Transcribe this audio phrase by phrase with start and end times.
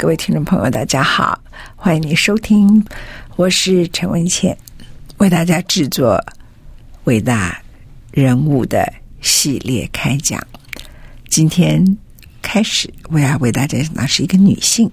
[0.00, 1.38] 各位听众朋友，大家好，
[1.76, 2.82] 欢迎你收听，
[3.36, 4.56] 我是陈文茜，
[5.18, 6.18] 为大家制作
[7.04, 7.60] 伟大
[8.10, 8.90] 人物的
[9.20, 10.42] 系列开讲。
[11.28, 11.84] 今天
[12.40, 14.90] 开始，我要为大家讲的是一个女性，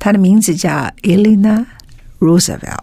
[0.00, 0.68] 她的名字叫
[1.02, 1.64] Elena
[2.18, 2.80] Roosevelt，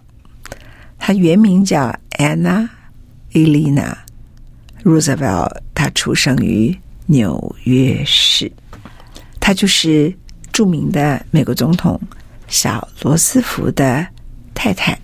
[0.98, 2.70] 她原名叫 Anna
[3.34, 3.94] Elena
[4.86, 6.74] Roosevelt，她出生于
[7.08, 8.50] 纽约市，
[9.42, 10.18] 她就是。
[10.58, 12.02] 著名的美国总统
[12.48, 14.04] 小罗斯福的
[14.56, 15.00] 太太，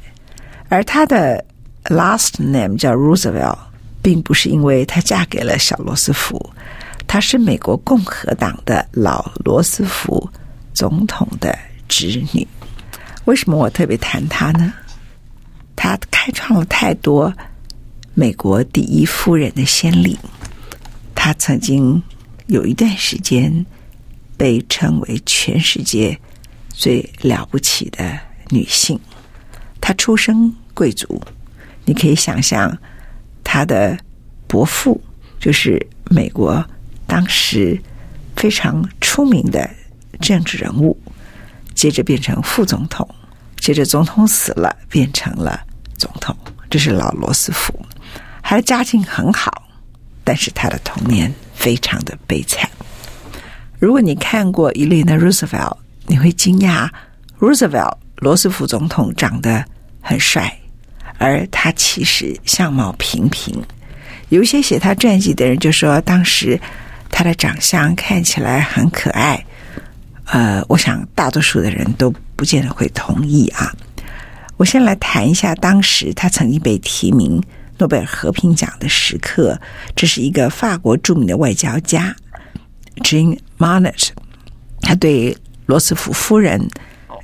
[0.68, 1.46] 而她的
[1.84, 3.60] last name 叫 Roosevelt，
[4.02, 6.44] 并不是因为她嫁给了小罗斯福，
[7.06, 10.28] 她是美国共和党的老罗斯福
[10.74, 11.56] 总统的
[11.88, 12.48] 侄女。
[13.26, 14.74] 为什么我特别谈她呢？
[15.76, 17.32] 她开创了太多
[18.16, 20.18] 美国第一夫人的先例。
[21.14, 22.02] 她曾经
[22.48, 23.64] 有一段时间。
[24.38, 26.18] 被称为全世界
[26.70, 29.00] 最了不起的女性，
[29.80, 31.22] 她出身贵族，
[31.86, 32.78] 你可以想象，
[33.44, 33.98] 她的
[34.48, 35.00] 伯父
[35.40, 36.64] 就是美国
[37.06, 37.82] 当时
[38.36, 39.70] 非常出名的
[40.20, 40.98] 政治人物，
[41.76, 43.08] 接着变成副总统，
[43.58, 45.60] 接着总统死了变成了
[45.98, 46.36] 总统，
[46.70, 47.74] 这是老罗斯福，
[48.42, 49.70] 他的家境很好，
[50.24, 52.70] 但是他的童年非常的悲惨。
[53.84, 55.76] 如果你看过 Eleanor Roosevelt，
[56.08, 56.90] 你会惊讶
[57.38, 59.62] ，Roosevelt 罗斯福总统长得
[60.00, 60.58] 很帅，
[61.18, 63.62] 而他其实相貌平平。
[64.30, 66.58] 有一些写他传记的人就说，当时
[67.10, 69.46] 他的长相看起来很可爱。
[70.28, 73.70] 呃，我想大多数的人都不见得会同意啊。
[74.56, 77.44] 我先来谈一下当时他曾经被提名
[77.78, 79.60] 诺贝尔和平奖的时刻，
[79.94, 82.16] 这是一个法国著名的外交家。
[82.98, 84.10] Jean Monnet，
[84.82, 86.70] 他对罗斯福夫人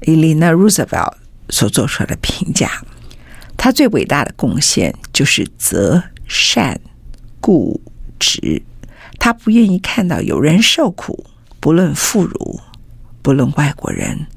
[0.01, 1.13] Elena Roosevelt
[1.49, 2.81] 所做出的评价，
[3.57, 6.79] 他最伟大的贡献就是择善
[7.39, 7.81] 固
[8.17, 8.61] 执。
[9.19, 11.25] 他不愿意看到有人受苦，
[11.59, 12.59] 不论妇孺，
[13.21, 14.27] 不论外国人，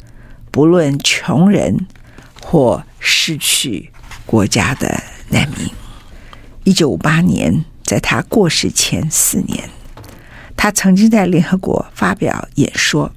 [0.51, 1.87] 不论穷人
[2.43, 3.91] 或失去
[4.27, 5.71] 国家的难民。
[6.65, 9.71] 一九五八年，在他过世前四年。
[10.63, 13.11] 他曾经在联合国发表演说，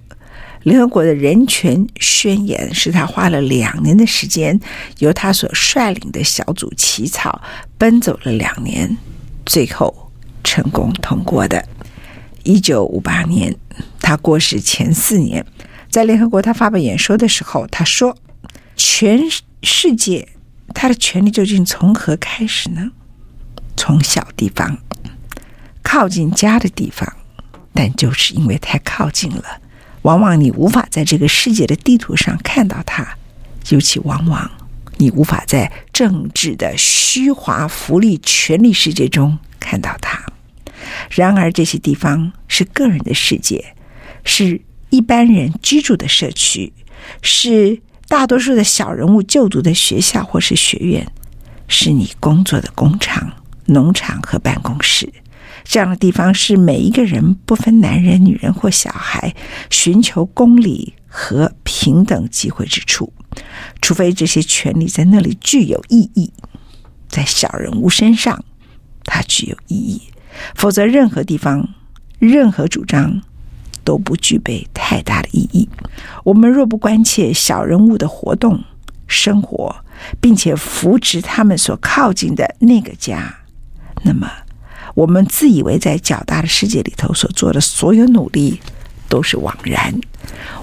[0.63, 4.59] 联合国的人权宣言是他花了两年的时间，
[4.97, 7.39] 由他所率领的小组起草，
[7.77, 8.97] 奔走了两年，
[9.45, 10.11] 最后
[10.43, 11.63] 成功通过的。
[12.41, 13.55] 一九五八年，
[13.99, 15.45] 他过世前四年，
[15.91, 18.17] 在联合国他发表演说的时候，他说
[18.75, 19.21] ：“全
[19.61, 20.29] 世界，
[20.73, 22.89] 他的权利究竟从何开始呢？
[23.77, 24.79] 从小地方，
[25.83, 27.07] 靠近家的地方。”
[27.75, 29.43] 但就是因为太靠近了，
[30.03, 33.05] 往往你无法在这个世界的地图上看到它，
[33.69, 34.49] 尤其往往
[34.97, 40.23] 你无法在政治的虚华、福利、权力世界中看到它。
[41.11, 43.75] 然而，这些地方是个人的世界，
[44.23, 46.71] 是一般人居住的社区，
[47.21, 51.05] 是大多数的小人物就读的学校或是学院，
[51.67, 53.33] 是你工作的工厂、
[53.65, 55.11] 农场和办公室。
[55.67, 59.35] 这样的地方是每一个人不分男人、女人或小孩，
[59.69, 63.11] 寻求公理和平等机会之处。
[63.81, 66.31] 除非这些权利在那里具有意义，
[67.09, 68.45] 在小人物身上
[69.03, 70.01] 它具有意义，
[70.53, 71.67] 否则任何地方、
[72.19, 73.21] 任何主张
[73.83, 75.67] 都不具备太大的意义。
[76.23, 78.63] 我们若不关切小人物的活动、
[79.07, 79.75] 生活，
[80.21, 83.39] 并且扶持他们所靠近的那个家，
[84.03, 84.31] 那么。
[84.95, 88.59] 我们自以为在较大的世界里头所做的所有努力
[89.07, 89.93] 都是枉然。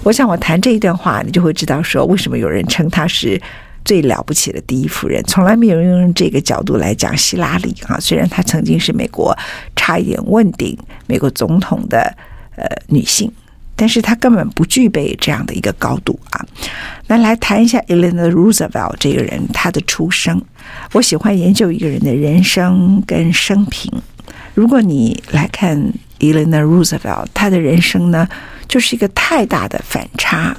[0.03, 3.41] 我想我谈这一段话，你就会知道说，为什么有人称她是
[3.85, 5.23] 最了不起的第一夫人。
[5.25, 9.37] 从来没有用这个角度来讲希拉里啊，虽然她曾经是美国
[9.77, 10.77] 差一点问鼎
[11.07, 11.99] 美国总统的
[12.57, 13.31] 呃女性，
[13.83, 16.47] 但是他根本不具备这样的一个高度啊。
[17.09, 20.41] 那来谈一下 Eleanor Roosevelt 这个人，他的出生。
[20.93, 23.93] 我喜欢研究一个人的人生跟生平。
[24.55, 25.77] 如果你来看
[26.21, 28.29] Eleanor Roosevelt，她的人生呢，
[28.69, 30.57] 就是一个太大的反差。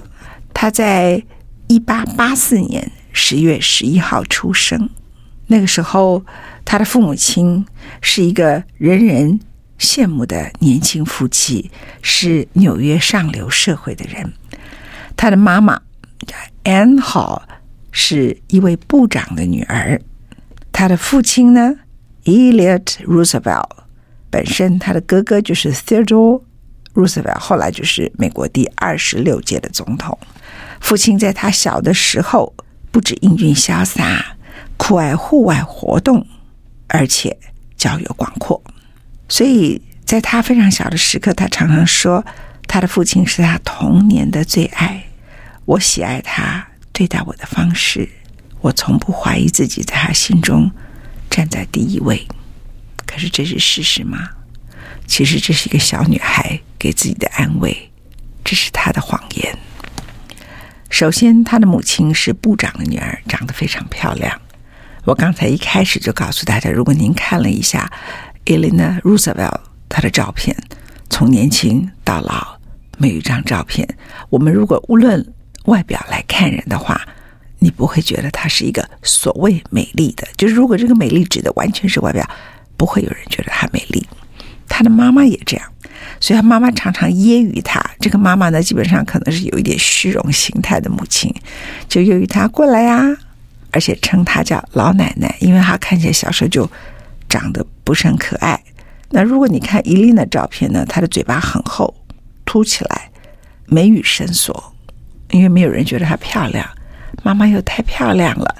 [0.54, 1.24] 她在
[1.68, 4.90] 一八八四年十月十一号出生。
[5.48, 6.22] 那个时候，
[6.66, 7.66] 他的父母亲
[8.02, 9.40] 是一个人人
[9.80, 11.70] 羡慕的年轻夫妻，
[12.02, 14.34] 是纽约上流社会的人。
[15.16, 15.82] 他的妈妈
[16.64, 17.42] Anne Hall
[17.92, 20.02] 是一位部长的女儿。
[20.72, 21.76] 他的父亲呢
[22.24, 23.70] ，Eliot Roosevelt
[24.30, 26.42] 本身他的哥哥就是 Theodore
[26.94, 30.18] Roosevelt，后来就是美国第二十六届的总统。
[30.80, 32.54] 父亲在他小的时候
[32.92, 34.36] 不止英俊潇洒，
[34.78, 36.26] 酷爱户外活动，
[36.88, 37.38] 而且
[37.78, 38.62] 交友广阔。
[39.30, 42.26] 所以在他非常小的时刻，他常常说，
[42.68, 45.04] 他的父亲是他童年的最爱。
[45.66, 48.10] 我喜爱他对待我的方式，
[48.62, 50.70] 我从不怀疑自己在他心中
[51.30, 52.28] 站在第一位。
[53.06, 54.30] 可是这是事实吗？
[55.06, 57.92] 其实这是一个小女孩给自己的安慰，
[58.44, 59.58] 这是她的谎言。
[60.90, 64.40] 首先，她的母亲是部长的女儿，长得非常漂亮。
[65.06, 67.92] 我刚才一开始就告诉大家，如果您看了一下
[68.46, 70.56] Elena Roosevelt 她的照片，
[71.10, 72.58] 从年轻到老，
[72.98, 73.88] 每一张照片。
[74.30, 75.26] 我们如果无论
[75.66, 77.02] 外表来看人的话，
[77.60, 80.28] 你不会觉得她是一个所谓美丽的。
[80.36, 82.28] 就是如果这个美丽指的完全是外表，
[82.76, 84.06] 不会有人觉得她美丽。
[84.68, 85.72] 她的妈妈也这样，
[86.20, 87.80] 所以她妈妈常常揶揄她。
[88.00, 91.34] 这个妈妈呢，基本上可能是有一点虚荣心态的母亲，
[91.88, 93.16] 就揶揄她过来呀、
[93.72, 96.70] 而且称她叫老奶奶，因为她看起来小时候就
[97.30, 98.62] 长得不是很可爱。
[99.10, 101.94] 那如果你看伊琳的照片呢，她的嘴巴很厚，
[102.46, 103.10] 凸起来，
[103.66, 104.74] 眉宇深锁。
[105.32, 106.68] 因为没有人觉得她漂亮，
[107.24, 108.56] 妈妈又太漂亮了，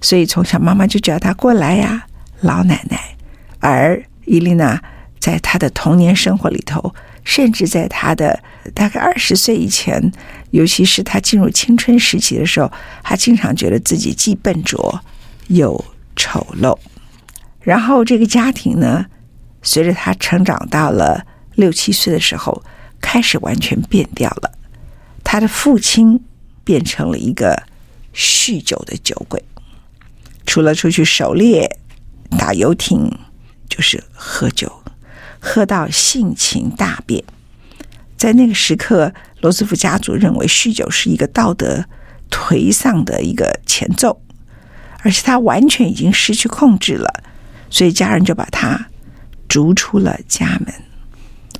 [0.00, 2.04] 所以从小妈妈就叫她过来呀，
[2.40, 3.00] 老奶奶。
[3.60, 4.82] 而伊丽娜
[5.20, 8.42] 在她的童年生活里头，甚至在她的
[8.74, 10.12] 大概二十岁以前，
[10.50, 12.70] 尤其是她进入青春时期的时候，
[13.04, 15.00] 她经常觉得自己既笨拙
[15.46, 15.84] 又
[16.16, 16.76] 丑陋。
[17.66, 19.06] 然后这个家庭呢，
[19.60, 21.26] 随着他成长到了
[21.56, 22.62] 六七岁的时候，
[23.00, 24.52] 开始完全变掉了。
[25.24, 26.22] 他的父亲
[26.62, 27.64] 变成了一个
[28.14, 29.42] 酗酒的酒鬼，
[30.46, 31.76] 除了出去狩猎、
[32.38, 33.10] 打游艇，
[33.68, 34.72] 就是喝酒，
[35.40, 37.24] 喝到性情大变。
[38.16, 41.84] 在那个时刻，罗斯福家族认为酗酒是一个道德
[42.30, 44.22] 颓丧的一个前奏，
[45.00, 47.24] 而且他完全已经失去控制了，
[47.76, 48.86] 所以家人就把他
[49.46, 50.72] 逐出了家门，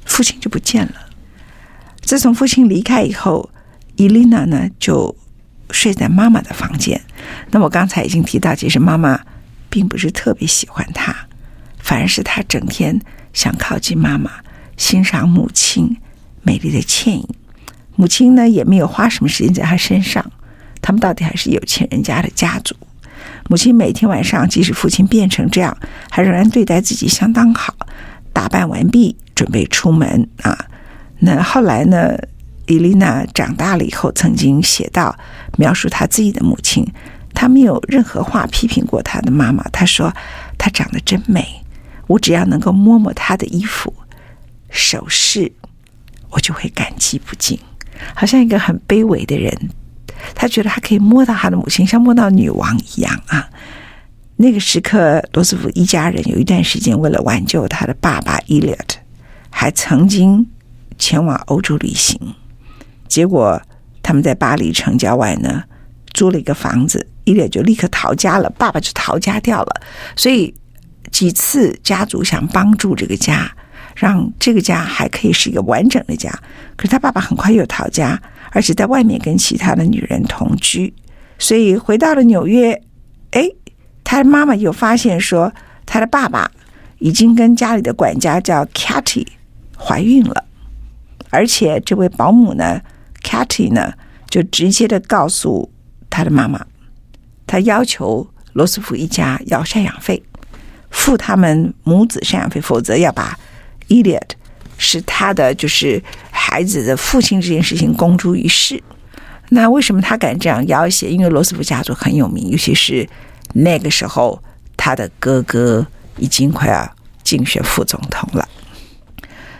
[0.06, 0.94] 父亲就不见了。
[2.00, 3.50] 自从父亲离开以后，
[3.96, 5.14] 伊琳娜呢，就
[5.72, 6.98] 睡在妈妈的房间。
[7.50, 9.20] 那我刚才已经提到，其实妈妈
[9.68, 11.14] 并不是特别喜欢她，
[11.80, 12.98] 反而是她整天
[13.34, 14.30] 想靠近妈妈，
[14.78, 15.98] 欣赏母亲
[16.40, 17.28] 美丽的倩影。
[17.94, 20.24] 母亲呢，也没有花什么时间在她身上。
[20.80, 22.74] 他们到底还是有钱人家的家族。
[23.48, 25.76] 母亲每天晚上，即使父亲变成这样，
[26.10, 27.74] 还仍然对待自己相当好，
[28.32, 30.58] 打扮完毕，准备出门啊。
[31.18, 32.16] 那后来呢？
[32.68, 35.16] 伊琳娜长大了以后，曾经写到
[35.56, 36.84] 描述她自己的母亲，
[37.32, 39.62] 她没有任何话批评过她的妈妈。
[39.70, 40.12] 她说
[40.58, 41.46] ：“她长得真美，
[42.08, 43.94] 我只要能够摸摸她的衣服、
[44.68, 45.52] 首饰，
[46.30, 47.56] 我就会感激不尽。
[48.16, 49.56] 好像一个很卑微的人，
[50.34, 53.48] 他觉得他可以摸到他的母亲，像摸到女王一样啊。”
[54.38, 58.96] 那个时刻，罗斯福一家人有一段时间为了挽救他的爸爸 Eliot，
[59.48, 60.46] 还曾经
[60.98, 62.20] 前往欧洲旅行。
[63.08, 63.58] 结果
[64.02, 65.62] 他们在巴黎城郊外呢，
[66.12, 69.80] 租了一个房子，伊列就立刻逃家了，爸爸就逃家掉了。
[70.16, 70.54] 所以
[71.10, 73.50] 几次家族想帮助这个家，
[73.94, 76.30] 让这个家还可以是一个完整的家。
[76.76, 78.20] 可是他爸爸很快又逃家，
[78.56, 80.94] 而且在外面跟其他的女人同居。
[81.38, 82.80] 所以回到了纽约，
[83.32, 83.46] 哎，
[84.02, 85.52] 他的妈妈又发现说，
[85.84, 86.50] 他的爸爸
[87.00, 89.26] 已经跟家里的管家叫 Katy
[89.76, 90.42] 怀孕了，
[91.28, 92.80] 而且这位保姆呢。
[93.22, 93.92] Katy 呢，
[94.30, 95.70] 就直接的告诉
[96.08, 96.64] 他的妈妈，
[97.44, 100.22] 他要求罗斯福一家要赡养费，
[100.90, 103.36] 付他们母子赡养费，否则要把
[103.88, 104.30] Eliot
[104.78, 106.00] 是他的就是
[106.56, 108.82] 孩子的父亲这件事情公诸于世。
[109.50, 111.06] 那为什么他敢这样要挟？
[111.06, 113.06] 因为罗斯福家族很有名，尤其是
[113.52, 114.42] 那个时候，
[114.74, 115.86] 他的哥哥
[116.16, 118.48] 已经快要竞选副总统了，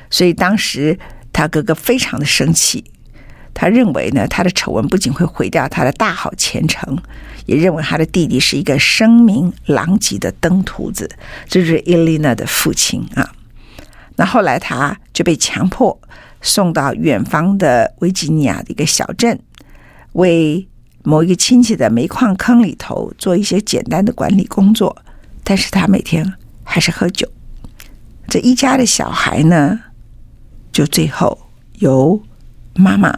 [0.09, 0.99] 所以当时
[1.35, 2.83] 他哥哥非常的生气。
[3.53, 6.97] 他认为呢，他的丑闻不仅会毁掉他的大好前程，
[7.45, 11.11] 也认为他的弟弟是一个声名狼藉的登徒子。
[11.47, 13.31] 这是伊琳娜的父亲啊。
[14.17, 16.01] 那后来他就被强迫
[16.47, 19.37] 送到远方的维吉尼亚的一个小镇，
[20.13, 20.67] 为
[21.03, 24.97] 某一个亲戚的煤矿坑里头做一些简单的管理工作，
[25.43, 27.29] 但是他每天还是喝酒。
[28.29, 29.81] 这一家的小孩呢，
[30.71, 31.37] 就最后
[31.81, 32.23] 由
[32.75, 33.13] 妈妈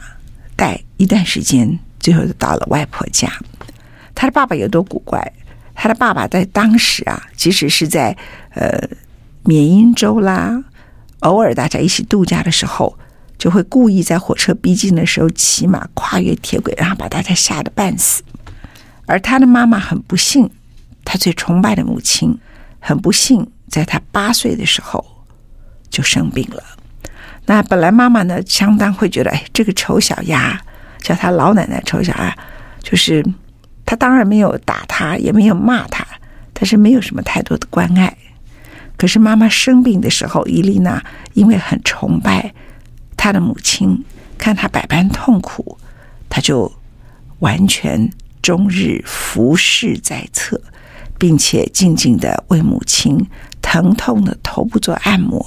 [0.57, 3.31] 带一段时间，最后就到了外婆家。
[4.15, 5.33] 他的爸爸有多古怪？
[5.75, 8.17] 他的爸爸在当时啊，即使是在
[8.55, 8.89] 呃
[9.45, 10.65] 缅因州啦，
[11.21, 12.99] 偶尔大家一起度假的时候。
[13.39, 18.23] 就会故意在火车逼近的时候骑马跨越铁轨，然后把大家吓得半死。
[19.07, 20.51] 而他的妈妈很不幸，
[21.05, 22.37] 他最崇拜的母亲
[22.81, 25.05] 很不幸，在他八岁的时候
[25.89, 26.63] 就生病了。
[27.47, 30.61] 那本来妈妈呢，相当会觉得，哎，这个丑小鸭，
[31.01, 32.37] 叫他老奶奶丑小鸭，
[32.83, 33.25] 就是
[33.87, 36.07] 他当然没有打他，也没有骂他，
[36.53, 38.15] 但是没有什么太多的关爱。
[38.99, 41.03] 可是妈妈生病的时候，伊丽娜
[41.33, 42.53] 因为很崇拜。
[43.19, 44.03] 他的母亲
[44.39, 45.77] 看他百般痛苦，
[46.31, 46.73] 他就
[47.41, 48.09] 完全
[48.41, 50.59] 终日服侍在侧，
[51.19, 53.19] 并且静静的为母亲
[53.61, 55.45] 疼痛的头部做按摩。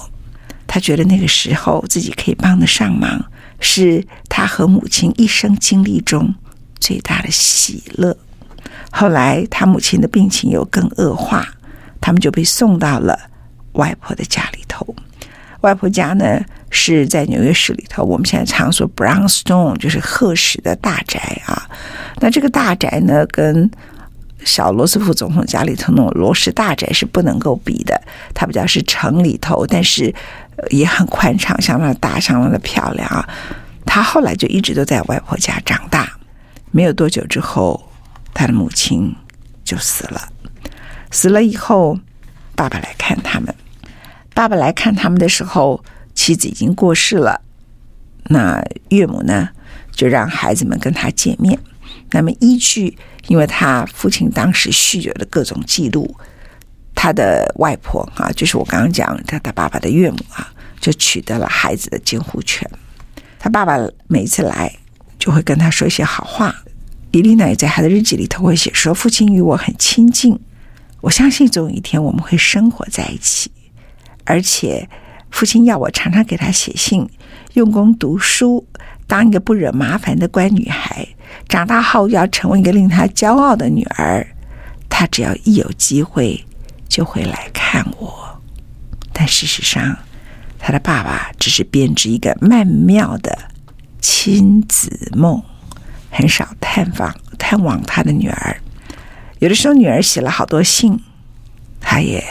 [0.66, 3.22] 他觉得那个时候自己可以帮得上忙，
[3.58, 6.32] 是他和母亲一生经历中
[6.78, 8.16] 最大的喜乐。
[8.90, 11.46] 后来他母亲的病情又更恶化，
[12.00, 13.18] 他们就被送到了
[13.72, 14.94] 外婆的家里头。
[15.60, 16.40] 外婆家呢，
[16.74, 21.68] 是在纽约市里头，我们现在常说 Brownstone，就是褐石的大宅啊。
[22.18, 23.70] 那这个大宅呢，跟
[24.44, 28.00] 小罗斯福总统家里头那种罗氏大宅是不能够比的。
[28.34, 30.12] 它比较是城里头，但是
[30.70, 33.28] 也很宽敞，相当的大，相当的漂亮啊。
[33.84, 36.10] 他后来就一直都在外婆家长大。
[36.70, 37.88] 没有多久之后，
[38.32, 39.14] 他的母亲
[39.62, 40.22] 就死了。
[41.10, 41.98] 死了以后，
[42.56, 43.54] 爸爸来看他们。
[44.34, 47.40] 爸爸来看他们的时候，妻子已经过世了。
[48.24, 49.48] 那岳母呢，
[49.90, 51.58] 就让孩子们跟他见面。
[52.10, 52.96] 那么依据，
[53.28, 56.14] 因为他父亲当时酗酒的各种记录，
[56.94, 62.68] 他的外婆啊，就是我刚刚讲他他爸爸的岳母啊，就取得了孩子的监护权。
[63.38, 63.76] 他爸爸
[64.06, 64.72] 每次来，
[65.18, 66.54] 就会跟他说一些好话。
[67.10, 70.38] 伊丽娜也在他的日记里头会写说：“父亲与我很亲近，
[71.00, 73.50] 我相信总有一天我们会生活在一起。”
[74.24, 74.88] 而且，
[75.32, 77.08] 父亲要我常常给他写信，
[77.54, 78.64] 用功读书，
[79.08, 81.08] 当一个不惹麻烦的乖女孩。
[81.48, 84.24] 长大后要成为一个令他骄傲的女儿。
[84.88, 86.44] 他只要一有机会，
[86.86, 88.40] 就会来看我。
[89.12, 89.96] 但事实上，
[90.58, 93.36] 他的爸爸只是编织一个曼妙的
[94.00, 95.42] 亲子梦，
[96.10, 98.60] 很少探访探望他的女儿。
[99.38, 101.00] 有的时候，女儿写了好多信，
[101.80, 102.22] 他也。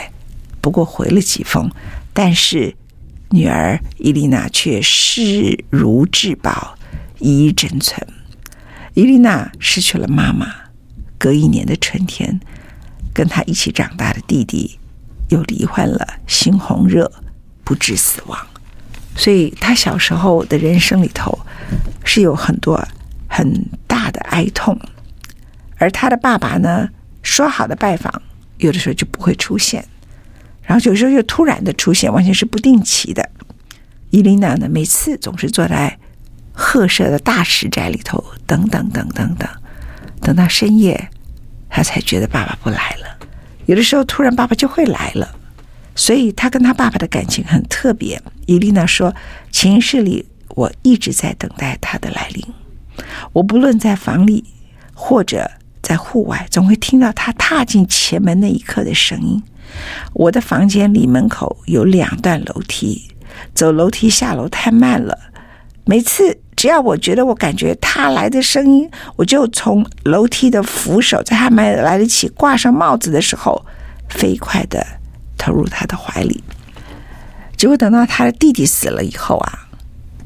[0.60, 1.68] 不过回了几封，
[2.12, 2.76] 但是
[3.32, 6.76] 女儿伊丽娜却视如至宝，
[7.18, 8.06] 一一珍存。
[8.92, 10.54] 伊丽娜失去了妈妈，
[11.16, 12.38] 隔一年的春天，
[13.14, 14.78] 跟她一起长大的弟弟
[15.30, 17.10] 又罹患了猩红热，
[17.64, 18.38] 不治死亡。
[19.16, 21.38] 所以她小时候的人生里头
[22.04, 22.86] 是有很多
[23.26, 24.78] 很大的哀痛，
[25.78, 26.90] 而她的爸爸呢，
[27.22, 28.12] 说好的拜访，
[28.58, 29.82] 有的时候就不会出现。
[30.64, 33.21] 然后有时候又突然的出现，完全是不定期的。
[34.12, 35.98] 伊琳娜呢，每次总是坐在
[36.52, 39.48] 褐色的大石宅里头，等等等等等，
[40.20, 41.08] 等到深夜，
[41.70, 43.26] 她才觉得爸爸不来了。
[43.64, 45.34] 有的时候突然爸爸就会来了，
[45.94, 48.20] 所以她跟她爸爸的感情很特别。
[48.44, 49.14] 伊琳娜说
[49.50, 52.44] ：“潜意识里，我一直在等待他的来临。
[53.32, 54.44] 我不论在房里
[54.92, 55.50] 或者
[55.80, 59.42] 在户外，总会听到他踏进前门那一刻的声音。”
[60.12, 63.08] 我的房间里门口有两段楼梯，
[63.54, 65.18] 走楼梯下楼太慢了。
[65.84, 73.64] 每次只要我觉得我感觉他来的声音，我就从楼梯的扶手，在他没来得及挂上帽子的时候，
[74.08, 74.86] 飞快地
[75.36, 76.42] 投入他的怀里。
[77.56, 79.68] 结果等到他的弟弟死了以后啊，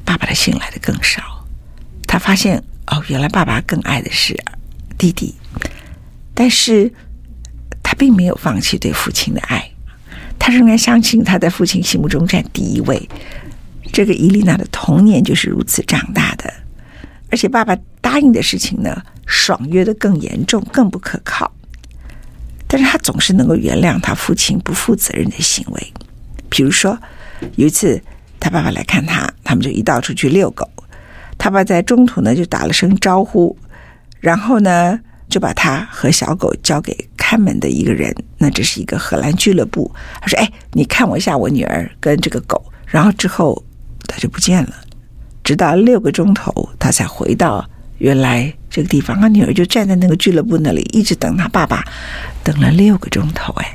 [0.05, 1.23] 爸爸的信来的更少。
[2.07, 4.39] 他发现哦，原来爸爸更爱的是
[4.97, 5.35] 弟弟，
[6.35, 6.93] 但是。
[7.89, 9.71] 他并没有放弃对父亲的爱，
[10.39, 13.09] 他仍然相信他在父亲心目中占第一位。
[13.93, 16.53] 这个伊丽娜的童年就是如此长大的，
[17.31, 21.51] 而且爸爸答应的事情呢，爽约的更严重，更不可靠。
[22.67, 25.93] 但是他总是能够原谅他父亲不负责任的行为。
[26.49, 26.99] 比如说，
[27.55, 28.03] 有一次
[28.39, 30.69] 他爸爸来看他，他们就一道出去遛狗，
[31.39, 33.57] 他爸在中途呢就打了声招呼，
[34.21, 35.01] 然后呢。
[35.29, 39.91] 就把他和小狗交给看门的一个人，那这是一个荷兰俱乐部。
[40.21, 43.63] 他说：“哎，你看我一下我女儿跟这个狗。”然后之后
[44.07, 44.75] 他就不见了，
[45.43, 47.69] 直到六个钟头他才回到
[47.99, 51.85] 原来这个地方，他女儿就站在那个俱乐部那里，一直等他爸爸，
[52.45, 53.75] 等了六个钟头，哎，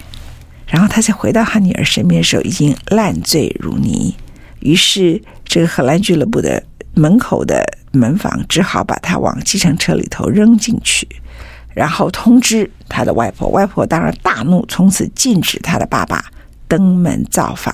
[0.65, 4.15] 然后他才回到他女儿身边的时候，已经烂醉如泥。
[4.61, 11.07] 于是，这个荷兰俱乐部的门口的门房只好把他往计程车里头扔进去，
[11.73, 13.49] 然后通知他的外婆。
[13.49, 16.25] 外婆当然大怒，从此禁止他的爸爸
[16.67, 17.73] 登门造访。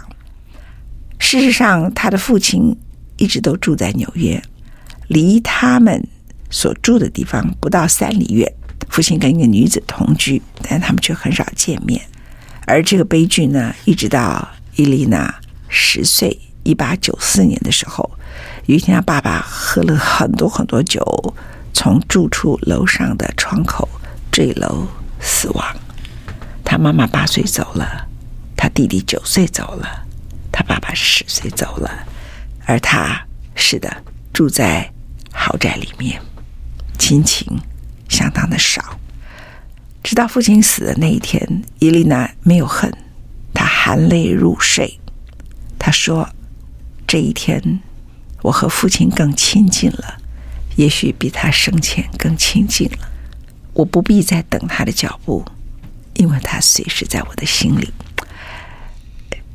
[1.20, 2.76] 事实上，他的父亲
[3.18, 4.42] 一直都住在纽约，
[5.08, 6.08] 离他们
[6.50, 8.52] 所住的地方不到三里远。
[8.90, 12.02] 父亲跟一个女子同居，但他们却很少见面。
[12.66, 15.34] 而这个悲剧呢，一直到伊丽娜
[15.68, 16.40] 十岁。
[16.64, 18.12] 一八九四年的时候，
[18.66, 21.02] 有一天，他爸爸喝了很多很多酒，
[21.80, 23.88] 从住处楼上的窗口
[24.32, 24.88] 坠楼
[25.20, 25.64] 死亡。
[26.66, 28.08] 他妈妈八岁走了，
[28.56, 29.88] 他弟弟九岁走了，
[30.52, 31.92] 他爸爸十岁走了，
[32.66, 33.96] 而他是的，
[34.34, 34.92] 住在
[35.32, 36.20] 豪宅里面，
[36.98, 37.48] 亲情
[38.10, 38.98] 相当的少。
[40.02, 42.92] 直到父亲死的那一天，伊丽娜没有恨，
[43.54, 45.00] 她含泪入睡，
[45.78, 46.28] 她说。
[47.06, 47.80] 这一天，
[48.42, 50.18] 我和父亲更亲近了，
[50.78, 53.10] 也许比他生前更亲近了。
[53.74, 55.44] 我不必再等他的脚步，
[56.14, 57.92] 因为他随时在我的心里。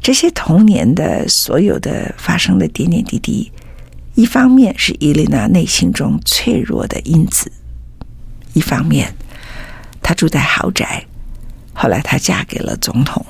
[0.03, 3.51] 这些童年的所有的发生的点点滴滴，
[4.15, 7.51] 一方面是伊丽娜内心中脆弱的因子，
[8.53, 9.15] 一方面
[10.03, 11.03] 她住在豪宅，
[11.73, 13.25] 后来她嫁给了总统。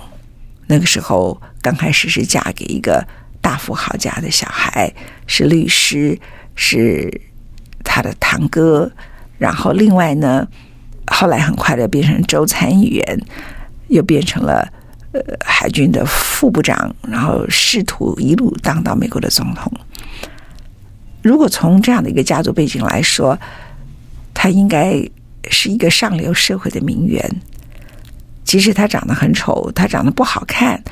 [0.66, 3.06] 那个时候刚开始是嫁给一个。
[3.42, 4.94] 大富豪家的小孩
[5.26, 6.16] 是律师，
[6.54, 7.20] 是
[7.84, 8.90] 他的堂哥。
[9.38, 10.46] 然后另外呢，
[11.06, 13.20] 后来很快的变成州参议员，
[13.88, 14.66] 又变成了
[15.12, 19.72] 呃海军的副部长，然后试图一路当到美国的总统。
[21.22, 23.38] 如果从这样的一个家族背景来说，
[24.34, 24.94] 他应该
[25.50, 27.24] 是一个上流社会的名媛。
[28.44, 30.82] 即使他长得很丑，他长得不好看。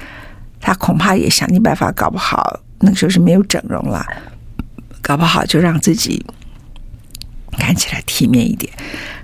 [0.60, 4.06] 他恐怕也想尽办法，搞不好那个时候是没有整容了，
[5.00, 6.24] 搞不好就让自己
[7.60, 8.72] 看起来体面一点。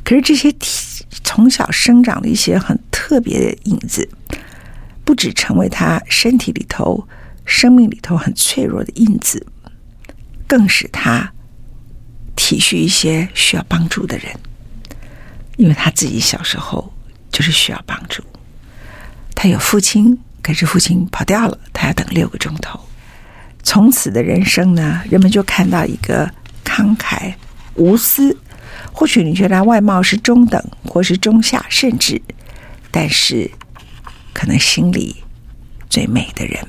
[0.04, 4.08] 可是这些体从小生长的一些很特别的影子，
[5.04, 7.08] 不只成为他身体里头、
[7.44, 9.44] 生命里头很脆弱的印子，
[10.46, 11.32] 更使他
[12.36, 14.32] 体恤一些需要帮助的人，
[15.56, 16.94] 因为他自己小时候
[17.32, 18.22] 就是需要帮助。
[19.34, 20.16] 他有父亲。
[20.42, 22.78] 可是父亲跑掉了，他要等六个钟头。
[23.64, 26.30] 从此的人生呢，人们就看到一个
[26.64, 27.34] 慷慨
[27.76, 28.36] 无私，
[28.92, 32.20] 或许你觉得外貌是中等，或是中下，甚至，
[32.90, 33.50] 但是
[34.32, 35.16] 可能心里
[35.88, 36.66] 最美的人。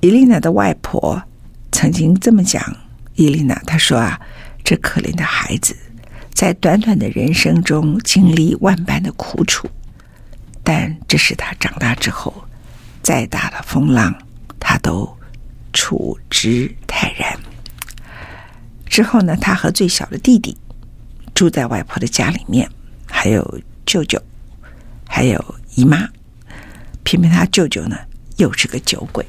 [0.00, 1.22] 伊丽娜的外婆
[1.70, 2.76] 曾经这么讲：
[3.14, 4.20] 伊丽娜，她说啊，
[4.64, 5.76] 这可怜的孩子，
[6.32, 9.68] 在短短的人生中经历万般的苦楚。
[10.64, 12.32] 但这是他长大之后，
[13.02, 14.14] 再大的风浪，
[14.60, 15.12] 他都
[15.72, 17.36] 处之泰然。
[18.92, 20.54] 之后呢，他和最小的弟弟
[21.34, 22.68] 住在外婆的家里面，
[23.06, 24.20] 还有舅舅，
[25.08, 25.42] 还有
[25.76, 26.06] 姨妈。
[27.02, 27.96] 偏偏他舅舅呢，
[28.36, 29.26] 又是个酒鬼。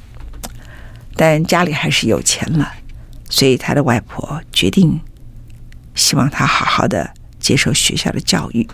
[1.16, 2.74] 但家里还是有钱了，
[3.30, 5.00] 所以他的外婆决定，
[5.94, 8.68] 希望他好好的接受学校的教育。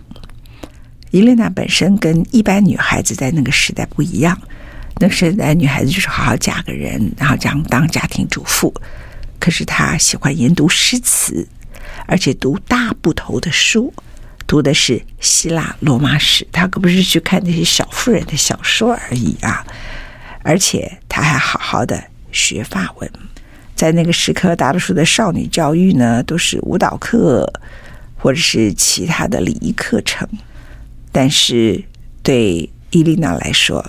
[1.12, 4.37] 伊丽娜本身跟一般女孩子在那个时代不一样，
[4.98, 8.74] 那时代女孩子就是好好嫁个人，然后这样当家庭主妇。
[9.40, 11.48] 可是他喜欢研读诗词，
[12.07, 13.92] 而且读大部头的书，
[14.46, 16.46] 读的是希腊罗马史。
[16.53, 19.66] 他可不是去看那些小妇人的小说而已啊！
[20.42, 23.11] 而且他还好好的学法文。
[23.74, 27.50] 在那个时刻，大多数的少女教育呢，都是舞蹈课
[28.16, 30.29] 或者是其他的礼仪课程。
[31.11, 31.83] 但是
[32.22, 33.85] 对伊丽娜来说，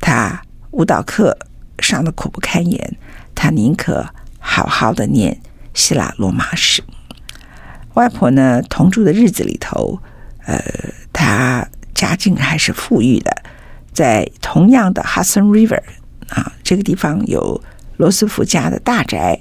[0.00, 1.36] 她舞蹈课
[1.80, 2.96] 上的苦不堪言，
[3.34, 4.06] 她宁可
[4.40, 5.40] 好好的念
[5.74, 6.82] 希腊罗马史。
[7.94, 10.00] 外婆呢，同住的日子里头，
[10.46, 10.60] 呃，
[11.12, 13.30] 她家境还是富裕的，
[13.92, 15.82] 在同样的 Hudson River
[16.30, 17.62] 啊这个地方有
[17.96, 19.38] 罗斯福家的大宅，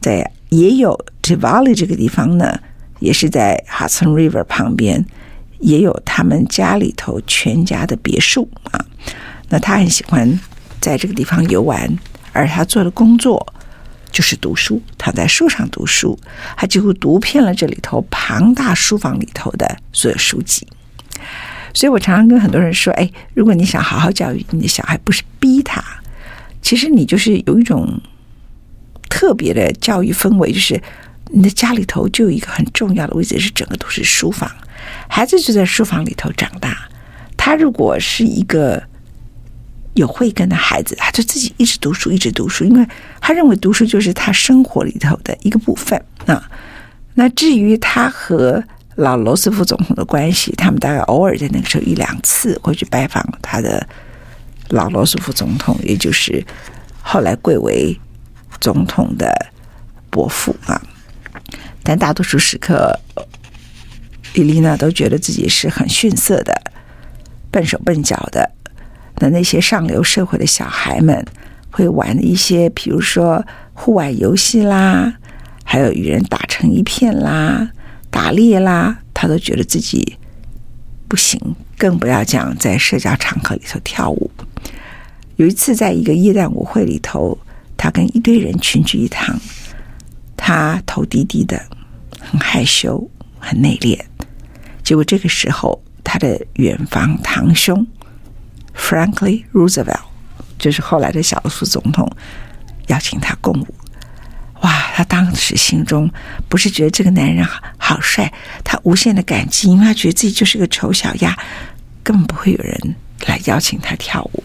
[0.00, 2.60] 在也有 Tivoli 这个地方呢，
[3.00, 5.04] 也是在 Hudson River 旁边。
[5.60, 8.78] 也有他们家里头全家的别墅啊，
[9.48, 10.38] 那他很喜欢
[10.80, 11.98] 在这个地方游玩，
[12.32, 13.44] 而他做的工作
[14.10, 16.18] 就是读书，躺在树上读书，
[16.56, 20.66] 他几乎读遍了这里头庞大书房里头的所有书籍。
[21.74, 25.82] 所以我常常跟很多人说：“哎，如果你想好好教育你的小孩，不是逼他，
[26.62, 28.00] 其实你就是有一种
[29.08, 30.80] 特别的教育氛围，就是
[31.30, 34.50] 你的家里头就有一个很重要的位置，是整个都是书房，
[35.08, 36.88] 孩子就在书房里头长大。
[37.36, 38.82] 他如果是一个
[39.98, 42.86] 有慧根的孩子，他就自己一直读书，一直读书，因为
[43.20, 46.42] 他认为读书就是他生活里头的一个部分啊。
[47.14, 48.62] 那至于他和
[48.96, 53.86] 老罗斯福总统的关系，他们大概偶尔在那个时候一两次会去拜访他的
[54.68, 56.44] 老罗斯福总统，也就是
[57.02, 57.98] 后来贵为
[58.60, 59.32] 总统的
[60.10, 60.80] 伯父啊。
[61.82, 62.98] 但大多数时刻，
[64.34, 66.52] 伊丽娜都觉得自己是很逊色的、
[67.50, 68.50] 笨手笨脚的。
[69.20, 71.24] 那那些上流社会的小孩们
[71.70, 75.12] 会玩的一些，比如说户外游戏啦，
[75.64, 77.70] 还有与人打成一片啦、
[78.10, 80.16] 打猎啦，他都觉得自己
[81.08, 81.40] 不行，
[81.76, 84.30] 更不要讲在社交场合里头跳舞。
[85.36, 87.36] 有一次，在一个耶诞舞会里头，
[87.76, 89.38] 他跟一堆人群聚一堂，
[90.36, 91.60] 他头低低的，
[92.20, 93.98] 很害羞，很内敛。
[94.82, 97.86] 结果这个时候，他的远房堂兄。
[98.78, 100.00] Franklin Roosevelt
[100.58, 102.10] 就是后来的小苏总统，
[102.86, 103.74] 邀请他共舞。
[104.62, 106.10] 哇，他当时心中
[106.48, 108.32] 不是觉得这个男人好好帅，
[108.64, 111.36] 他无限的感激，因为他觉得自己就是个丑小鸭，
[112.02, 114.42] 根本不会有人来邀请他跳舞。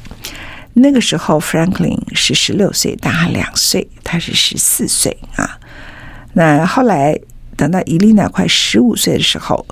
[0.73, 5.57] 那个时候，Franklin 是十六岁，大他两岁，他是十四岁啊。
[6.33, 7.17] 那后来
[7.55, 9.65] 等到伊丽娜快十五岁的时候。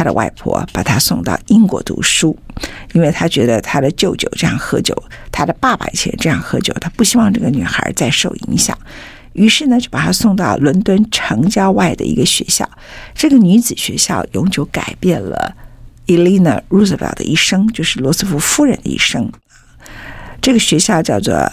[0.00, 2.34] 他的外婆把他送到英国读书，
[2.94, 4.96] 因为他觉得他的舅舅这样喝酒，
[5.30, 8.74] 他的爸爸以前这样喝酒，他不希望这个女孩再受影响，
[9.34, 12.66] 于是呢，就把他送到伦敦城郊外的一个学校。
[13.14, 15.54] 这个女子学校永久改变了
[16.06, 19.30] Elena Roosevelt 的一生，就是罗斯福夫人的一生。
[20.40, 21.46] 这个学校叫做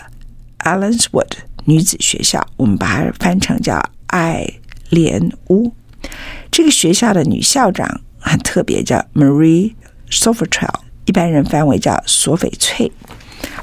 [0.59, 1.33] Allenswood
[1.65, 4.47] 女子学校，我们把它翻成叫爱
[4.89, 5.73] 莲屋。
[6.49, 7.99] 这个学校的女校长。
[8.27, 9.73] 很特别，叫 Marie
[10.09, 12.91] Sofertel，一般人翻为叫索翡翠。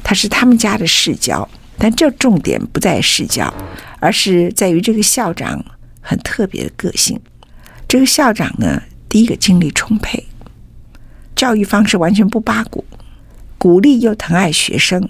[0.03, 1.49] 她是他们家的世交，
[1.79, 3.53] 但这重点不在世交，
[4.01, 5.65] 而是在于这个校长
[6.01, 7.21] 很特别的个性。
[7.89, 10.27] 这个校长呢，第一个精力充沛，
[11.37, 12.85] 教育方式完全不八股，
[13.59, 15.09] 鼓励又疼爱学生，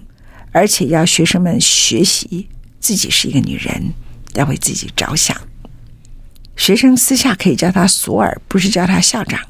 [0.53, 2.49] 而且要学生们学习
[2.81, 3.93] 自己是一个女人，
[4.35, 5.37] 要为自己着想。
[6.57, 9.41] 学生私下可以叫他索尔，不是叫他校长。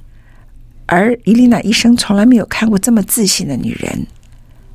[0.87, 4.07] 而伊丽娜一生从来没有看过这么自信的女人。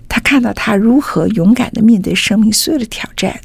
[0.07, 3.39] 她看到她如何勇敢的面对生命所有的挑战，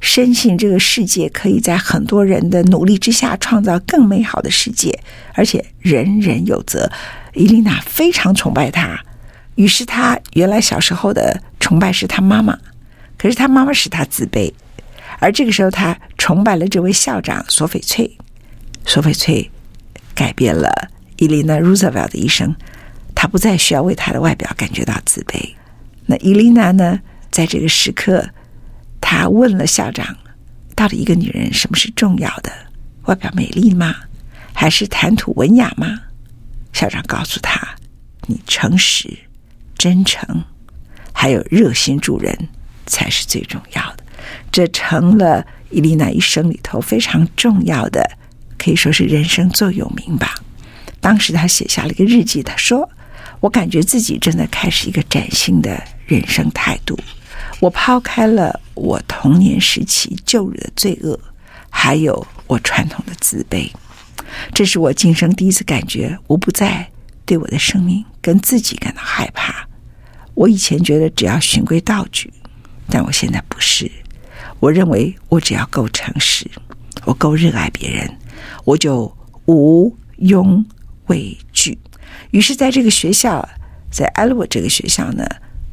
[0.00, 5.00] 深信这个世界可以在很多人的努力之下创造更美好的世界，
[5.32, 6.92] 而且人人有责。
[7.32, 9.00] 伊丽娜非常崇拜她，
[9.54, 12.58] 于是她原来小时候的崇拜是她妈妈，
[13.16, 14.52] 可是她妈妈使她自卑。
[15.18, 18.16] 而这个时候，他崇拜了这位校长索翡翠。
[18.84, 19.50] 索翡翠
[20.14, 22.54] 改变了伊丽娜·罗斯福的一生。
[23.14, 25.54] 她不再需要为她的外表感觉到自卑。
[26.06, 27.00] 那伊丽娜呢？
[27.32, 28.30] 在这个时刻，
[29.00, 30.16] 她问了校长
[30.76, 32.52] ：“到底一个女人什么是重要的？
[33.06, 33.94] 外表美丽吗？
[34.54, 35.98] 还是谈吐文雅吗？”
[36.72, 37.76] 校长告诉她
[38.28, 39.18] ：“你诚实、
[39.76, 40.44] 真诚，
[41.12, 42.48] 还有热心助人，
[42.86, 44.04] 才是最重要的。”
[44.50, 48.18] 这成了伊丽娜一生里头非常重要的，
[48.56, 50.34] 可以说是人生座右铭吧。
[51.00, 52.88] 当时她写下了一个日记，她说
[53.40, 56.98] ：“我感觉自己正在开始一个崭新的人生态度。
[57.60, 61.18] 我抛开了我童年时期旧日的罪恶，
[61.70, 63.70] 还有我传统的自卑。
[64.52, 66.88] 这是我今生第一次感觉，我不再
[67.24, 69.68] 对我的生命跟自己感到害怕。
[70.34, 72.32] 我以前觉得只要循规蹈矩，
[72.88, 73.90] 但我现在不是。”
[74.60, 76.44] 我认为我只要够诚实，
[77.04, 78.10] 我够热爱别人，
[78.64, 79.16] 我就
[79.46, 80.64] 无庸
[81.06, 81.78] 畏惧。
[82.32, 83.48] 于是，在这个学校，
[83.90, 85.24] 在艾洛这个学校呢，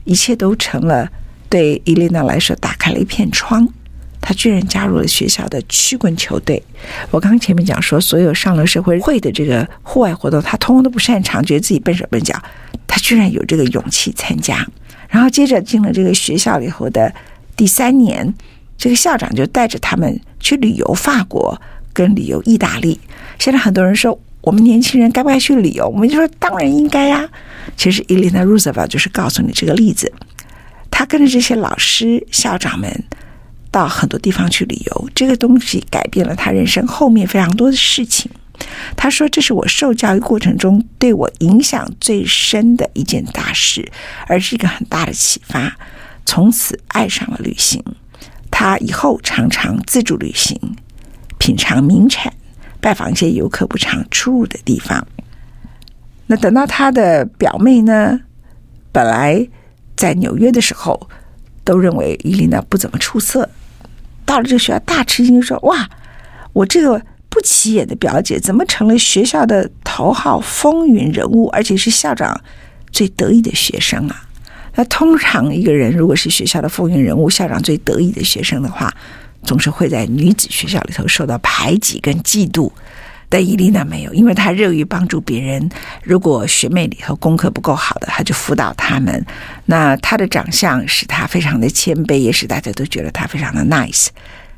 [0.03, 1.09] 一切都成了
[1.49, 3.67] 对伊丽娜来说打开了一片窗。
[4.21, 6.61] 她居然加入了学校的曲棍球队。
[7.09, 12.39] 我刚刚前面讲说，所有上了社会会的这个户外活动，她通通都不擅长，觉得自己笨手笨脚。
[12.85, 14.65] 她居然有这个勇气参加。
[15.09, 17.11] 然后接着进了这个学校以后的
[17.55, 18.33] 第三年。
[18.77, 21.59] 这个校长就带着他们去旅游法国，
[21.93, 22.99] 跟旅游意大利。
[23.39, 25.87] 现在很多人说，我们年轻人该不该去旅游？
[25.87, 27.27] 我们就说当然应该呀。
[27.75, 30.11] 其实伊丽娜·罗斯福就是告诉你这个例子。
[30.91, 33.03] 他跟着这些老师、校长们
[33.69, 38.31] 到很多地方去旅游，这个东西改变了他人生后面非常多的事情。
[38.95, 43.91] 他说：“这是我受教育过程中对我影响最深的一件大事，
[44.27, 45.75] 而是一个很大的启发。
[46.25, 47.83] 从此爱上了旅行。”
[48.57, 50.57] 他以后常常自助旅行，
[51.37, 52.31] 品尝名产，
[52.79, 55.05] 拜访一些游客不常出入的地方。
[56.27, 58.17] 那等到他的表妹呢，
[58.93, 59.45] 本来
[59.97, 61.09] 在纽约的时候，
[61.65, 63.49] 都认为伊琳娜不怎么出色，
[64.23, 65.89] 到了这个学校大吃惊，说：“哇，
[66.53, 72.39] 我这个不起眼的表姐，怎么成了学校的头号风云人物，而且是校长
[72.89, 74.21] 最得意的学生啊？”
[74.75, 78.93] 那通常一个人如果是学校的风云人物，校长最得意的学生的话，
[79.43, 82.71] 总是会在女子学校里头受到排挤跟嫉妒。
[83.27, 85.67] 但伊丽娜没有，因为她热于帮助别人。
[86.03, 89.25] 如果学妹里头功课不够好的，她就辅导他们。
[89.65, 94.07] 那她的长相使她非常的谦卑，也使大家都觉得她非常的 nice。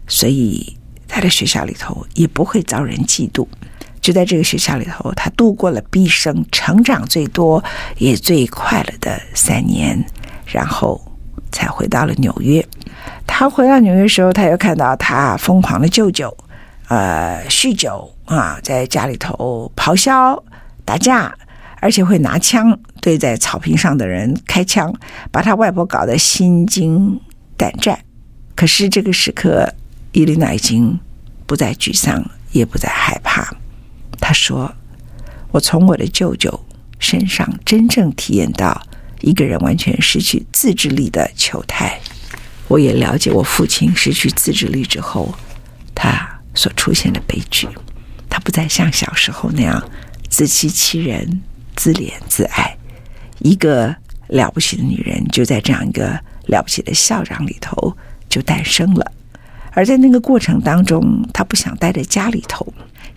[0.07, 0.77] 所以
[1.07, 3.47] 她的学校里头也不会遭人嫉妒。
[4.07, 7.61] 就在这个学校里头，他度过了毕生成长最多
[7.97, 10.01] 也最快乐的三年，
[10.45, 11.01] 然后
[11.51, 12.65] 才回到了纽约。
[13.27, 16.33] 他回到纽约时候，他又看到他疯狂的舅舅。
[16.87, 20.41] 呃，酗酒啊，在家里头咆哮、
[20.85, 21.37] 打架，
[21.81, 24.95] 而且会拿枪对在草坪上的人开枪，
[25.33, 27.19] 把他外婆搞得心惊
[27.57, 27.99] 胆战。
[28.55, 29.69] 可是这个时刻，
[30.13, 30.97] 伊丽娜已经
[31.45, 33.53] 不再沮丧，也不再害怕。
[34.19, 34.73] 他说
[35.51, 36.65] ：“我从我的舅舅
[36.99, 38.81] 身上真正体验到
[39.21, 41.99] 一个人完全失去自制力的丑态。
[42.67, 45.33] 我也了解我父亲失去自制力之后，
[45.95, 47.67] 他。”所出现的悲剧，
[48.27, 49.79] 他不再像小时候那样
[50.27, 51.39] 自欺欺人、
[51.75, 52.75] 自怜自爱。
[53.37, 53.95] 一个
[54.29, 57.95] 了不起的女人，就在这样一个了不起的校长里头
[58.27, 59.11] 就诞生了。
[59.73, 62.65] 而在那个过程当中，她不想待在家里头，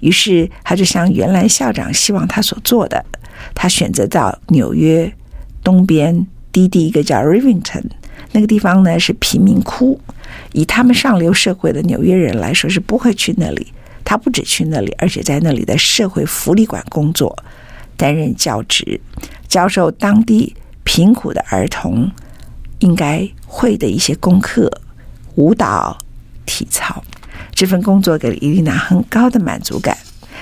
[0.00, 3.04] 于是他就像原来校长希望他所做的，
[3.54, 5.12] 他选择到纽约
[5.62, 7.84] 东边低地一个叫 Rivington
[8.32, 10.00] 那个地方呢，是贫民窟。
[10.52, 13.72] 以他们上流社会的纽约人来说，是不会去那里。
[14.04, 17.36] 他不止去那里，而且在那里的社会福利馆工作，
[17.96, 19.00] 担任教职，
[19.46, 22.10] 教授当地贫苦的儿童
[22.80, 24.70] 应该会的一些功课，
[25.36, 25.96] 舞蹈、
[26.46, 27.04] 体操。
[27.61, 29.94] 这份工作给了伊丽娜很高的满足感，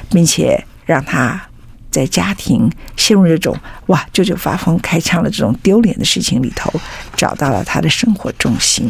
[0.09, 1.49] 并且让她
[1.91, 6.73] 在家庭陷入这种哇，舅舅发疯开枪了这种丢脸的事情里头，
[7.17, 8.89] 找到了她的生活重心。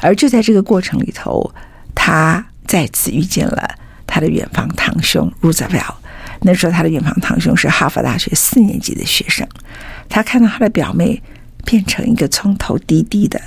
[0.00, 1.54] 而就在这个过程里头，
[1.94, 3.68] 他再次遇见了
[4.06, 5.96] 他的远房堂兄 Roosevelt。
[6.40, 9.46] 那时候，他的远房堂兄是哈佛大学四年级的学生。
[10.08, 11.22] 他看到他的表妹
[11.66, 13.38] 变成一个葱头低低的，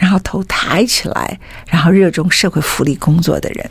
[0.00, 3.70] 然后头抬起来，然后热衷社会福利工作的人。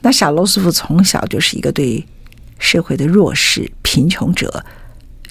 [0.00, 2.06] 那小罗斯福从小就是一个对
[2.60, 4.64] 社会的弱势、贫穷者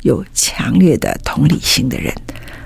[0.02, 2.14] 有强烈的同理心的人。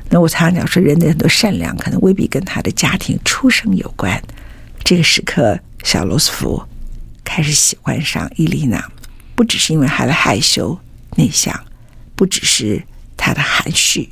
[0.09, 4.19] 那我常常讲说，人的很多善良可能未必跟他的家庭出生有关。
[4.83, 6.63] 这个时刻，小罗斯福
[7.23, 8.83] 开始喜欢上伊丽娜，
[9.35, 10.75] 不只是因为她的害羞
[11.17, 11.53] 内向，
[12.15, 12.81] 不只是
[13.15, 14.09] 她的含蓄，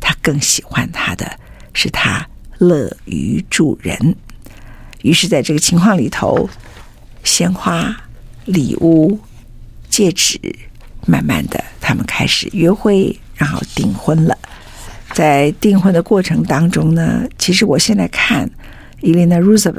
[0.00, 1.38] 他更喜欢她的
[1.72, 4.14] 是她乐于助人。
[5.02, 6.48] 于是，在这个情况里头，
[7.22, 7.96] 鲜花、
[8.44, 9.18] 礼物、
[9.88, 10.40] 戒指，
[11.06, 14.36] 慢慢的，他们开始约会，然后订婚了。
[15.14, 18.50] 在订婚的过程当中呢，其实我现在看
[19.00, 19.78] 伊丽娜·罗斯福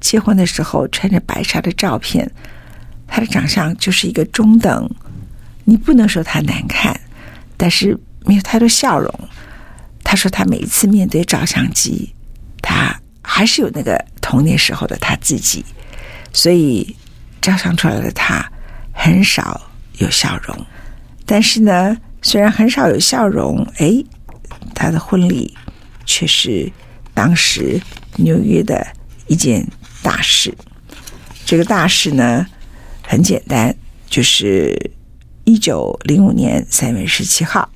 [0.00, 2.30] 结婚的时候穿着白纱的照片，
[3.06, 4.90] 她的长相就是一个中等，
[5.64, 6.98] 你不能说她难看，
[7.58, 9.12] 但是没有太多笑容。
[10.10, 12.12] 他说他每一次面对照相机，
[12.60, 15.64] 他还是有那个童年时候的他自己，
[16.32, 16.96] 所以
[17.40, 18.44] 照相出来的他
[18.92, 20.66] 很少有笑容。
[21.24, 24.02] 但是呢，虽然很少有笑容，哎。
[24.74, 25.56] 他的婚礼
[26.06, 26.70] 却是
[27.14, 27.80] 当时
[28.16, 28.84] 纽约的
[29.26, 29.66] 一件
[30.02, 30.52] 大事。
[31.44, 32.44] 这个大事呢，
[33.06, 33.74] 很简单，
[34.08, 34.90] 就是
[35.44, 37.70] 一九零五年三月十七号，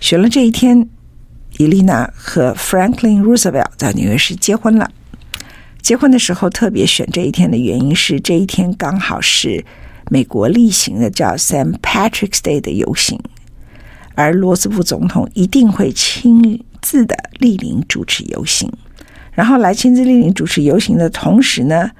[0.00, 0.88] 选了这一天，
[1.58, 4.90] 伊丽娜和 Franklin Roosevelt 在纽约市结婚了。
[5.80, 9.64] 结婚的时候特别选这一天的原因是，这一天刚好是
[10.10, 11.78] 美国例行的叫 St.
[11.80, 13.20] Patrick's Day 的游行。
[14.14, 18.70] 而罗斯福总统一定会亲自的莅临主持游行，
[19.32, 21.90] 然后来亲自莅临主持游行的同时呢，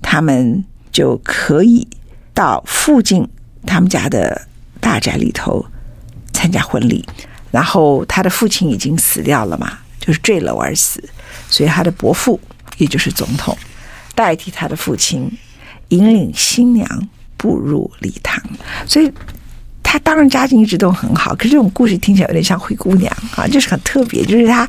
[0.00, 1.86] 他们就可以
[2.32, 3.28] 到附近
[3.66, 4.48] 他们家的
[4.80, 5.66] 大宅里头
[6.32, 7.04] 参加婚礼。
[7.50, 11.02] 然后他的父亲已经死掉了嘛，就是坠楼而死，
[11.48, 12.40] 所以他的伯父
[12.76, 13.56] 也就是总统
[14.14, 15.30] 代替他的父亲
[15.88, 18.42] 引领新娘步入礼堂，
[18.86, 19.12] 所以。
[19.90, 24.22] 他当然家境一直都很好，可是这种故事听起来有点像灰姑娘啊，就是很特别。
[24.22, 24.68] 就是他，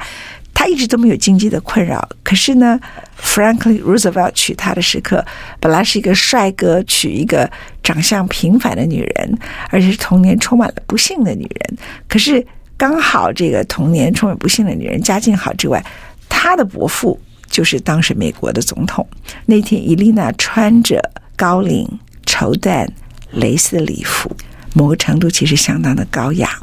[0.53, 2.07] 他一直都没有经济的困扰。
[2.23, 2.79] 可是呢
[3.21, 5.25] ，Franklin Roosevelt 娶她的时刻，
[5.59, 7.51] 本来是一个帅哥娶一个
[7.83, 9.37] 长相平凡的女人，
[9.69, 11.77] 而且是童年充满了不幸的女人。
[12.07, 12.41] 可是
[12.79, 15.85] 刚好这个童年充满不幸的女人家境好之外，
[16.29, 19.05] 她的伯父就是当时美国的总统。
[19.45, 20.97] 那天，伊丽娜穿着
[21.35, 21.85] 高领
[22.25, 22.87] 绸缎
[23.31, 24.33] 蕾丝礼服，
[24.73, 26.57] 某个程度其实相当的高雅。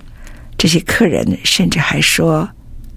[0.57, 2.49] 这些客人甚至还说，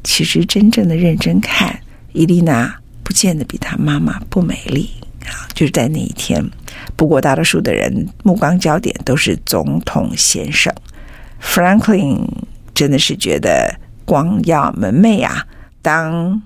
[0.02, 1.78] 其实真正的认真看，
[2.14, 4.90] 伊丽娜不见得比她妈妈不美丽
[5.26, 5.44] 啊！
[5.54, 6.42] 就是在那一天，
[6.96, 10.74] 不过大多数的人目光焦点都是总统先生
[11.44, 12.26] Franklin，
[12.80, 15.46] 真的是觉得光耀门楣啊！
[15.82, 16.42] 当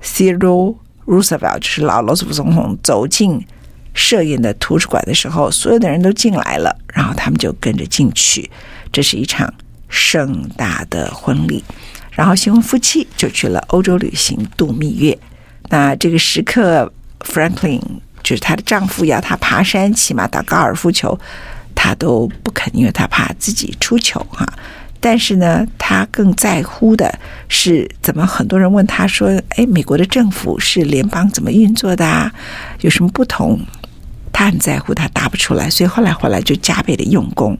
[0.00, 3.46] c e r o Roosevelt 就是老罗斯福总统走进
[3.92, 8.50] 设宴的图书馆的时候，所有的人都进来了，然后他们就跟着进去。
[8.90, 9.52] 这是一场。
[9.90, 11.62] 盛大的婚礼，
[12.10, 15.16] 然后新婚夫妻就去了欧洲旅行度蜜月。
[15.68, 17.80] 那这个时刻，Franklin
[18.20, 21.16] 就是她的丈夫要她爬山、骑马、打高尔夫球，
[21.76, 24.44] 她都不肯，因为她怕自己出糗哈。
[25.04, 28.26] 但是呢，他更在乎的是怎么？
[28.26, 32.32] 很多人问他说：“哎，美国的政府是联邦怎么运作的啊？
[32.80, 33.60] 有什么不同？”
[34.32, 37.54] 他很在乎，他答不出来，所以后来后来就加倍的用功。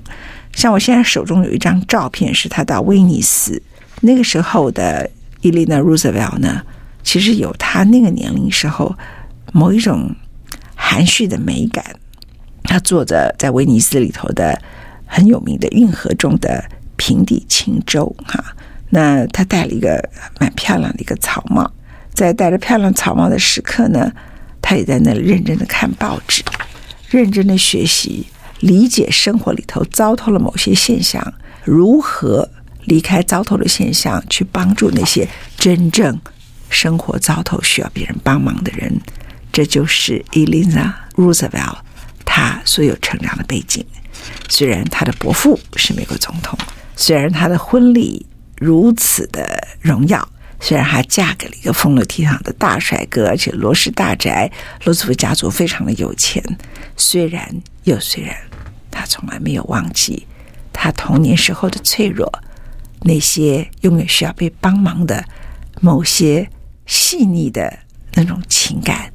[0.54, 3.62] 像我现在手中有一张照片，是他到威尼斯
[4.00, 5.10] 那个时候的
[5.42, 6.62] 伊丽娜·罗斯福呢，
[7.02, 8.96] 其实有他那个年龄时候
[9.52, 10.16] 某一种
[10.74, 11.84] 含蓄的美感。
[12.62, 14.58] 他坐着在威尼斯里头的
[15.04, 16.64] 很有名的运河中的
[16.96, 18.44] 平底轻舟，哈，
[18.90, 20.02] 那他戴了一个
[20.38, 21.70] 蛮漂亮的一个草帽，
[22.12, 24.12] 在戴着漂亮草帽的时刻呢，
[24.60, 26.42] 他也在那里认真的看报纸，
[27.10, 28.26] 认真的学习。
[28.60, 32.48] 理解生活里头糟透了某些现象，如何
[32.84, 35.28] 离开糟透的现象，去帮助那些
[35.58, 36.18] 真正
[36.70, 38.98] 生活糟透需要别人帮忙的人，
[39.52, 41.76] 这就是 Eleanor Roosevelt
[42.24, 43.84] 他所有成长的背景。
[44.48, 46.58] 虽然他的伯父是美国总统，
[46.96, 48.26] 虽然她的婚礼
[48.58, 50.28] 如此的荣耀，
[50.60, 54.50] 虽然她嫁给了一个风流倜傥的大帅哥，而且罗氏大宅，
[54.84, 56.42] 罗斯福家族非常的有钱，
[56.96, 58.36] 虽然又虽然。
[58.96, 60.24] 他从来没有忘记
[60.72, 62.32] 他童年时候的脆弱，
[63.00, 65.24] 那些永远需要被帮忙的
[65.80, 66.48] 某些
[66.86, 67.76] 细腻的
[68.12, 69.12] 那种情感，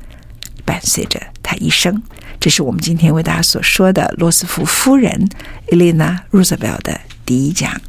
[0.65, 2.03] 伴随着他一生。
[2.41, 5.29] 这是我们今天为大家所说的罗斯福夫人
[5.67, 7.79] Eleanor Roosevelt 的第一讲，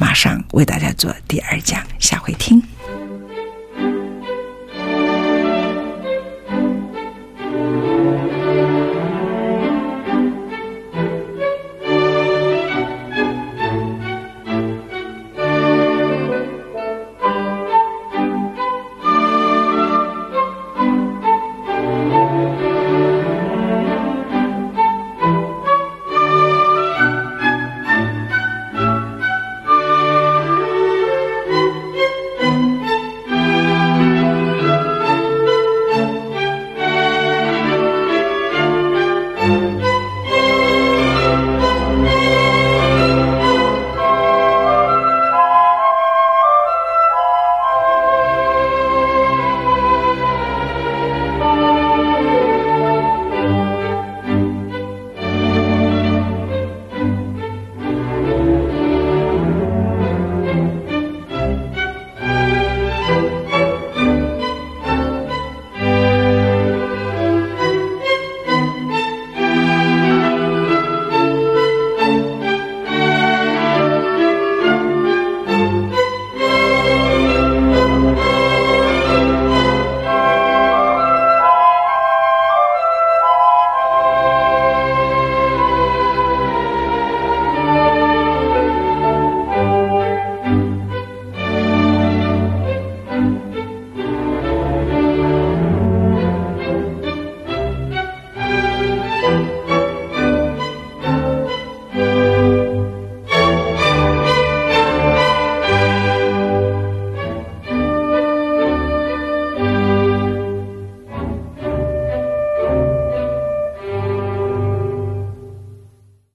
[0.00, 2.60] 马上为大家做第二讲，下回听。